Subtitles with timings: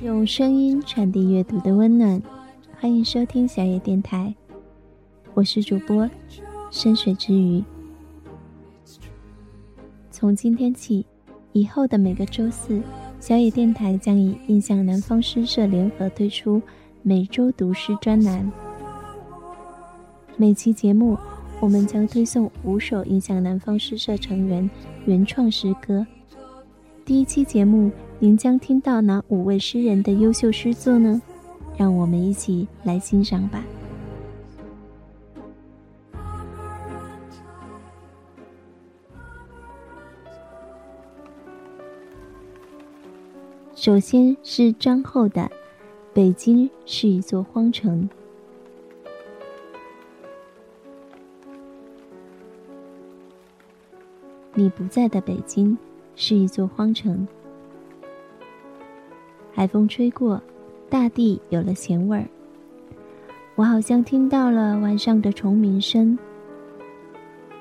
[0.00, 2.20] 用声音传递阅读的温暖，
[2.80, 4.34] 欢迎收听小野电台，
[5.34, 6.10] 我是主播
[6.70, 7.62] 深水之鱼。
[10.22, 11.04] 从今天起，
[11.50, 12.80] 以后的每个周四，
[13.18, 16.62] 小野电台将以印象南方诗社联合推出
[17.02, 18.48] 每周读诗专栏。
[20.36, 21.18] 每期节目，
[21.58, 24.70] 我们将推送五首印象南方诗社成员
[25.06, 26.06] 原创诗歌。
[27.04, 27.90] 第一期节目。
[28.20, 31.20] 您将听到哪五位诗人的优秀诗作呢？
[31.76, 33.64] 让我们一起来欣赏吧。
[43.82, 45.42] 首先是张后的
[46.14, 48.08] 《北京是一座荒城》，
[54.54, 55.76] 你不在的北京
[56.14, 57.26] 是一座荒城。
[59.52, 60.40] 海风吹过，
[60.88, 62.24] 大地有了咸味儿。
[63.56, 66.16] 我好像听到了晚上的虫鸣声。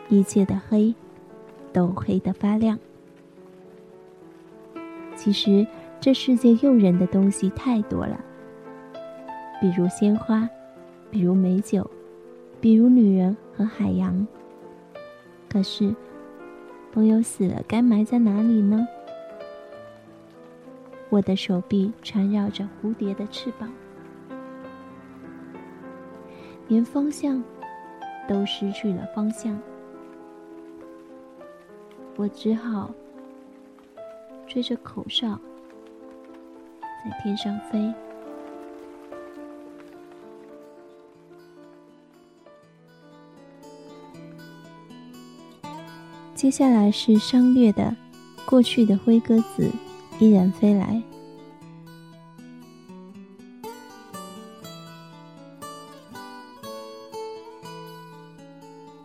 [0.07, 0.93] 一切的黑，
[1.73, 2.77] 都黑得发亮。
[5.15, 5.65] 其实
[6.01, 8.19] 这世界诱人的东西太多了，
[9.61, 10.49] 比如鲜花，
[11.11, 11.87] 比如美酒，
[12.59, 14.25] 比如女人和海洋。
[15.47, 15.93] 可是，
[16.91, 18.87] 朋友死了，该埋在哪里呢？
[21.11, 23.71] 我的手臂缠绕着蝴蝶的翅膀，
[26.67, 27.43] 连方向
[28.27, 29.55] 都失去了方向。
[32.15, 32.91] 我只好
[34.47, 35.39] 吹着口哨，
[37.03, 37.93] 在天上飞。
[46.35, 47.83] 接下来是商略的
[48.45, 49.63] 《过去的灰鸽子》。
[50.21, 51.01] 依然飞来。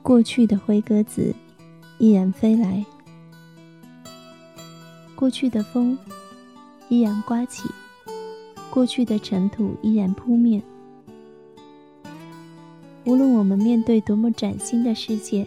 [0.03, 1.35] 过去的灰鸽子
[1.97, 2.85] 依然飞来。
[5.15, 5.99] 过去的风
[6.91, 7.63] 依然刮起。
[8.77, 10.63] 过去的尘土依然扑面。
[13.07, 15.47] 无论我们面对多么崭新的世界，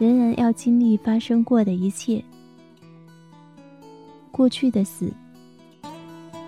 [0.00, 2.20] 仍然要经历发生过的一切。
[4.32, 5.12] 过去的死，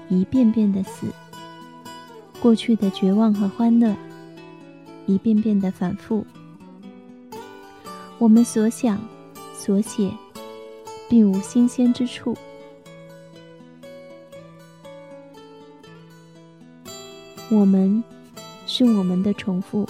[0.09, 1.07] 一遍遍的死；
[2.43, 3.95] 过去的绝望和欢乐，
[5.07, 6.27] 一遍遍的反复。
[8.19, 8.99] 我们所想、
[9.55, 10.11] 所写，
[11.09, 12.37] 并无新鲜之处。
[17.55, 18.03] 我们，
[18.67, 19.89] 是我们的重复。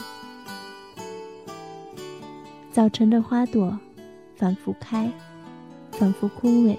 [2.71, 3.79] 早晨的花朵，
[4.37, 5.11] 反复开，
[5.93, 6.77] 反复枯萎。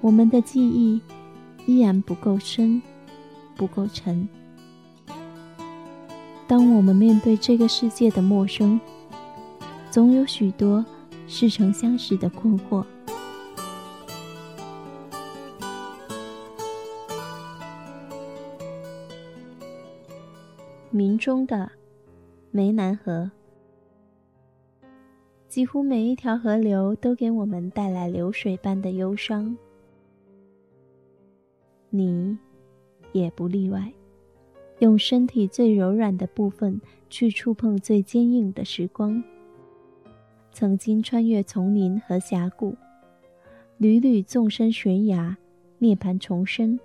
[0.00, 1.02] 我们的记忆
[1.66, 2.80] 依然不够深，
[3.56, 4.26] 不够沉。
[6.46, 8.80] 当我们面对这个世界的陌生，
[9.90, 10.82] 总有许多
[11.26, 12.82] 似曾相识的困惑。
[20.90, 21.70] 明中的
[22.52, 23.30] 湄南河，
[25.46, 29.54] 几乎每一条河流都给我们带来流水般的忧伤。
[31.90, 32.38] 你，
[33.12, 33.92] 也不例外，
[34.78, 39.22] 用身体最柔软的部分去触碰最坚硬的时光。
[40.52, 42.74] 曾经穿越丛林和峡谷，
[43.76, 45.36] 屡屡纵身悬崖，
[45.78, 46.80] 涅槃重生。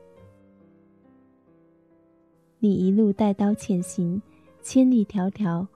[2.63, 4.21] 你一路带刀前行，
[4.61, 5.67] 千里迢迢，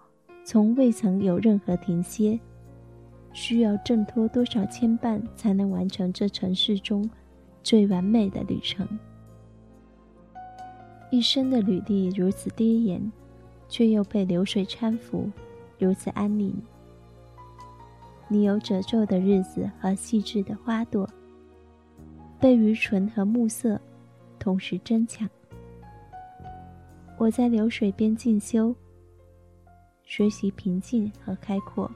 [0.45, 2.39] 从未曾有任何停歇。
[3.33, 7.09] 需要挣脱多少牵绊，才能完成这城市中
[7.61, 8.87] 最完美的旅程？
[11.11, 13.11] 一生的履历如此跌宕，
[13.67, 15.29] 却又被流水搀扶，
[15.77, 16.55] 如此安宁。
[18.29, 21.05] 你有褶皱的日子和细致的花朵，
[22.39, 23.77] 被愚蠢和暮色
[24.39, 25.29] 同时争抢。
[27.17, 28.75] 我在流水边进修，
[30.03, 31.89] 学习平静和开阔。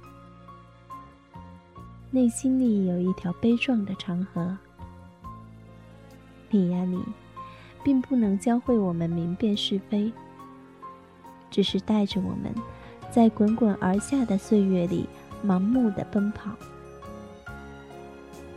[2.10, 4.58] 内心里有一条悲壮的长河。
[6.50, 7.04] 你呀，你。
[7.84, 10.14] 并不能教会我们明辨是非，
[11.50, 12.54] 只是带着我们，
[13.10, 15.10] 在滚滚而下的岁月里，
[15.44, 16.52] 盲目的奔跑，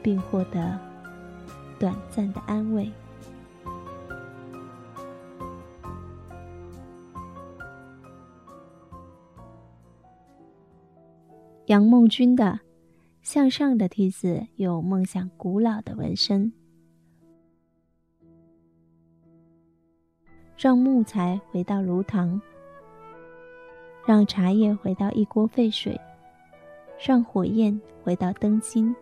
[0.03, 0.79] 并获得
[1.79, 2.93] 短暂的安慰。
[11.67, 12.45] 杨梦君的
[13.23, 16.53] 《向上的梯子》有梦想古老的纹身，
[20.59, 22.39] 让木材回到炉膛，
[24.07, 25.99] 让茶叶回到一锅沸水，
[27.03, 28.95] 让火焰回到灯芯，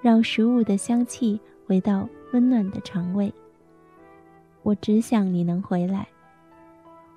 [0.00, 3.30] 让食物的香气回到温暖的肠胃。
[4.62, 6.08] 我只想你能回来，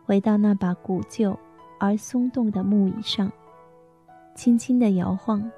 [0.04, 1.33] 回到那把古旧
[1.80, 3.31] 而松动的木椅上。
[4.36, 5.50] 轻轻的摇晃，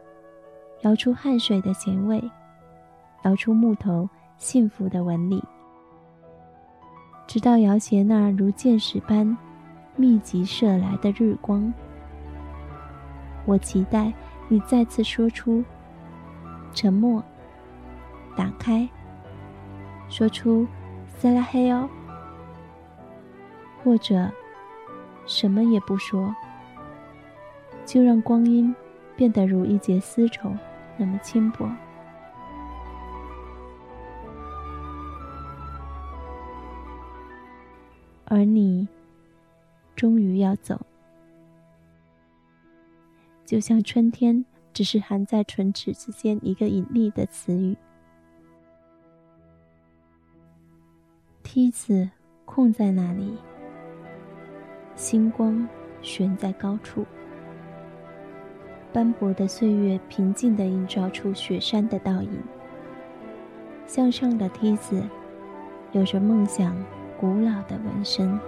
[0.81, 2.23] 摇出汗水的咸味，
[3.23, 4.07] 摇出木头
[4.37, 5.43] 幸福的纹理，
[7.25, 9.35] 直到摇斜那如箭矢般
[9.95, 11.73] 密集射来的日光。
[13.45, 14.13] 我期待
[14.47, 15.63] 你再次说出
[16.71, 17.23] “沉默”，
[18.37, 18.87] 打开，
[20.07, 20.67] 说出
[21.17, 21.89] “塞拉黑哦”，
[23.83, 24.29] 或者
[25.25, 26.31] 什么也不说。
[27.87, 28.75] 就让光阴
[29.15, 30.53] 变得如一截丝绸
[30.97, 31.71] 那么轻薄，
[38.25, 38.85] 而你
[39.95, 40.79] 终于要走，
[43.45, 44.43] 就像春天
[44.73, 47.77] 只是含在唇齿之间一个隐秘的词语。
[51.41, 52.09] 梯子
[52.43, 53.37] 空在那里，
[54.93, 55.65] 星光
[56.01, 57.05] 悬在高处。
[58.93, 62.41] 斑驳的岁月，平静地映照出雪山的倒影。
[63.85, 65.01] 向上的梯子，
[65.91, 66.75] 有着梦想
[67.19, 68.39] 古老的纹身。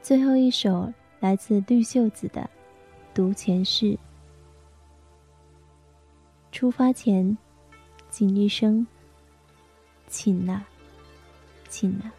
[0.00, 2.42] 最后一首来自绿袖子的
[3.14, 3.86] 《读前世》。
[6.52, 7.36] 出发前，
[8.10, 8.86] 谨一声，
[10.06, 10.64] 请了，
[11.68, 12.12] 请了。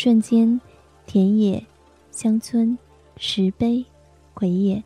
[0.00, 0.60] 瞬间，
[1.06, 1.66] 田野、
[2.12, 2.78] 乡村、
[3.16, 3.84] 石碑、
[4.32, 4.80] 葵叶，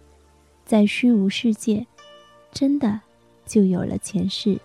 [0.64, 1.86] 在虚无世界，
[2.50, 2.98] 真的
[3.44, 4.58] 就有了前世。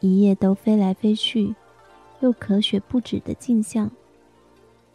[0.00, 1.54] 一夜都飞来飞去，
[2.18, 3.88] 又咳血不止的镜像，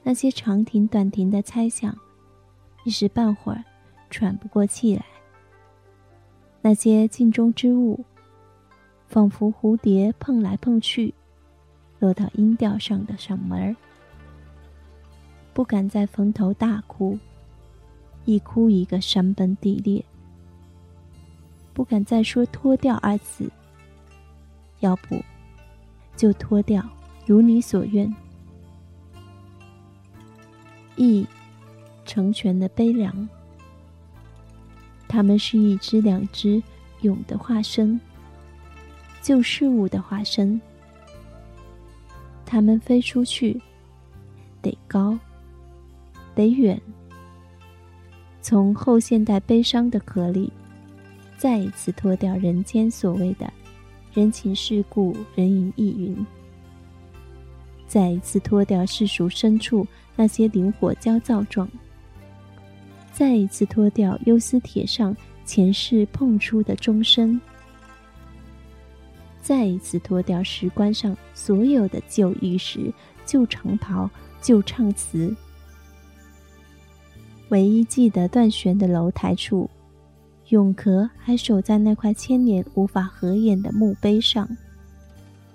[0.04, 1.98] 那些长亭短亭的猜想，
[2.84, 3.64] 一时半会儿
[4.10, 5.06] 喘不过气来。
[6.62, 8.04] 那些镜中之物，
[9.08, 11.14] 仿佛蝴蝶碰来碰去。
[12.00, 13.76] 落到音调上的嗓门儿，
[15.54, 17.18] 不敢再逢头大哭，
[18.26, 20.04] 一哭一个山崩地裂。
[21.74, 23.52] 不敢再说脱掉二字，
[24.80, 25.24] 要不
[26.16, 26.84] 就脱掉，
[27.26, 28.14] 如你所愿。
[30.96, 31.28] 意
[32.06, 33.30] 成全的悲凉，
[35.08, 36.62] 他们是一只两只
[37.02, 38.02] 蛹的化身，
[39.22, 40.60] 旧事物的化身。
[42.50, 43.62] 它们飞出去，
[44.62, 45.20] 得高，
[46.34, 46.82] 得远。
[48.42, 50.50] 从后现代悲伤的壳里，
[51.38, 53.52] 再一次脱掉人间所谓的
[54.14, 56.16] 人情世故、人云亦云；
[57.86, 59.86] 再一次脱掉世俗深处
[60.16, 61.68] 那些灵活焦躁状；
[63.12, 67.40] 再一次脱掉忧思铁上前世碰出的钟声。
[69.48, 72.94] 再一次脱掉石棺上所有的旧玉石、
[73.26, 74.10] 旧长袍、
[74.42, 75.34] 旧唱词，
[77.48, 79.70] 唯一记得断弦的楼台处，
[80.50, 84.46] 永壳还守在那块千年无法合眼的墓碑上，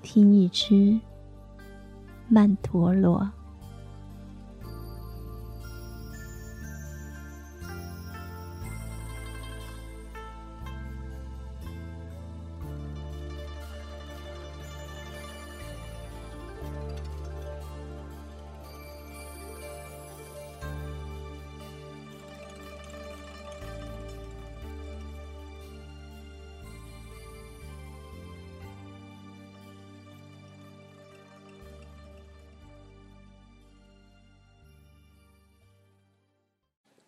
[0.01, 0.99] 听一支
[2.29, 3.31] 曼陀罗。